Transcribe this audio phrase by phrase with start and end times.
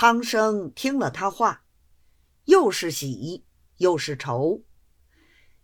[0.00, 1.64] 汤生听了他话，
[2.44, 3.44] 又是喜
[3.78, 4.62] 又是愁。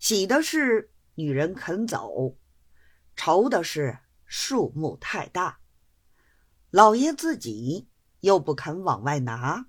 [0.01, 2.37] 喜的是女人肯走，
[3.15, 5.61] 愁的是数目太大，
[6.71, 7.87] 老爷自己
[8.23, 9.69] 又不肯往外拿，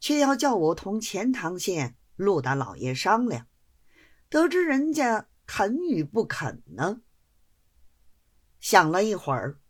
[0.00, 3.46] 却要叫我同钱塘县陆大老爷商量，
[4.28, 7.02] 得知人家肯与不肯呢？
[8.58, 9.60] 想了一会儿，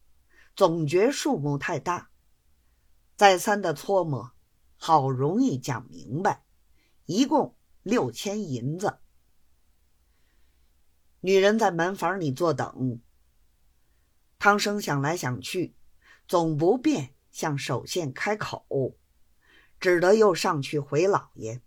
[0.55, 2.09] 总觉数目太大，
[3.17, 4.33] 再三的搓磨，
[4.77, 6.45] 好容易讲明白，
[7.07, 8.99] 一共六千银子。
[11.21, 13.01] 女人在门房里坐等。
[14.39, 15.75] 汤生想来想去，
[16.29, 18.99] 总不便向守县开口，
[19.81, 21.63] 只得又上去回老爷。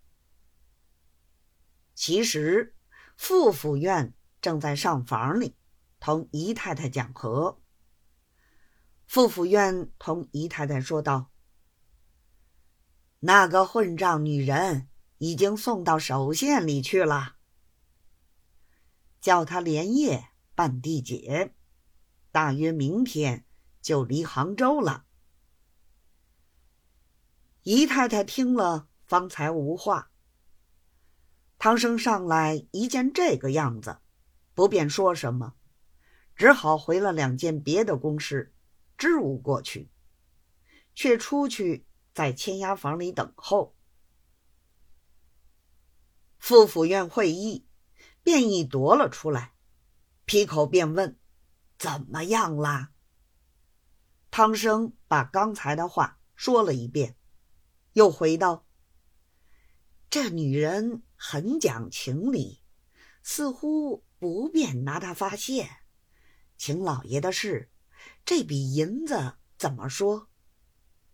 [1.94, 2.76] 其实，
[3.16, 5.56] 傅府院正在上房里。
[5.98, 7.60] 同姨太太讲和，
[9.06, 11.30] 傅府院同姨太太说道
[13.20, 14.88] ：“那个混账女人
[15.18, 17.36] 已经送到首县里去了，
[19.20, 21.54] 叫她连夜办地解，
[22.32, 23.44] 大约明天
[23.82, 25.04] 就离杭州了。”
[27.62, 30.10] 姨太太听了，方才无话。
[31.58, 33.98] 唐生上来一见这个样子，
[34.54, 35.54] 不便说什么。
[36.34, 38.54] 只好回了两件别的公事，
[38.96, 39.90] 支吾过去，
[40.94, 43.76] 却出去在签押房里等候。
[46.38, 47.66] 副府院会议，
[48.22, 49.54] 便已夺了出来，
[50.24, 51.18] 劈口便问
[51.78, 52.92] ：“怎么样啦？”
[54.32, 57.16] 汤生把刚才的话说了一遍，
[57.92, 58.66] 又回道
[60.08, 62.62] ：“这女人很讲情理，
[63.22, 65.68] 似乎不便拿她发泄。”
[66.56, 67.70] 请老爷的事，
[68.24, 70.29] 这笔银子怎么说？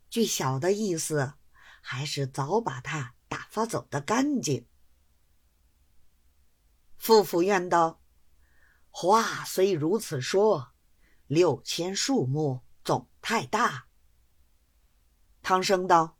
[0.08, 1.34] 据小的意思，
[1.80, 4.66] 还是早把他打发走的干净。
[6.96, 8.00] 傅府院道
[8.90, 10.72] ：“话虽如此说，
[11.26, 13.88] 六千数目总太大。”
[15.42, 16.18] 汤生道：“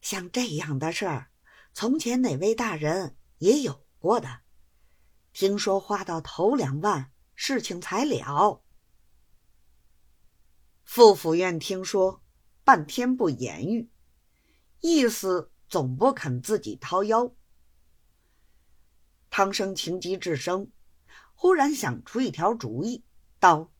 [0.00, 1.30] 像这样的事儿，
[1.72, 4.42] 从前哪位大人也有过的。
[5.32, 8.64] 听说花到头两万。”事情才了。
[10.84, 12.22] 傅府院听说，
[12.66, 13.88] 半天不言语，
[14.80, 17.32] 意思总不肯自己掏腰。
[19.30, 20.72] 汤生情急至生，
[21.36, 23.04] 忽然想出一条主意，
[23.38, 23.70] 道：“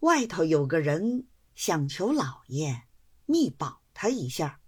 [0.00, 2.84] 外头有个人想求老爷
[3.26, 4.58] 密保他一下，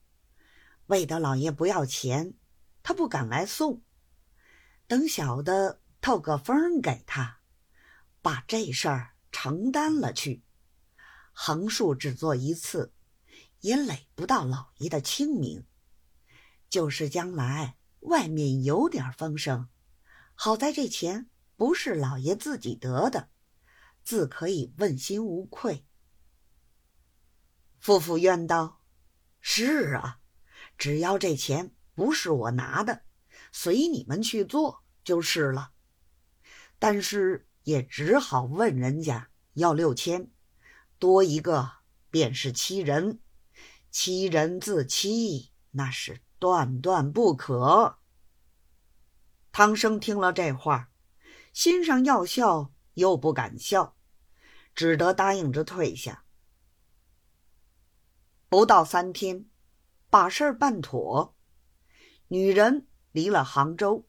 [0.89, 2.35] 为得老爷不要钱，
[2.83, 3.81] 他不敢来送。
[4.87, 7.39] 等小的透个风给他。”
[8.21, 10.43] 把这事儿承担了去，
[11.33, 12.93] 横竖只做一次，
[13.61, 15.65] 也累不到老爷的清明。
[16.69, 19.69] 就是将来外面有点风声，
[20.35, 23.31] 好在这钱不是老爷自己得的，
[24.03, 25.85] 自可以问心无愧。
[27.79, 28.83] 夫妇怨道
[29.41, 30.21] ：“是啊，
[30.77, 33.03] 只要这钱不是我拿的，
[33.53, 35.73] 随你们去做就是了。
[36.79, 40.31] 但是。”也只好问人家要六千，
[40.99, 41.71] 多一个
[42.09, 43.21] 便是欺人，
[43.91, 47.99] 欺人自欺，那是断断不可。
[49.51, 50.91] 汤生听了这话，
[51.53, 53.97] 心上要笑又不敢笑，
[54.75, 56.25] 只得答应着退下。
[58.49, 59.47] 不到三天，
[60.11, 61.37] 把事儿办妥，
[62.29, 64.07] 女人离了杭州，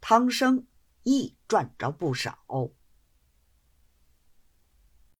[0.00, 0.66] 汤生
[1.02, 2.44] 亦赚着不少。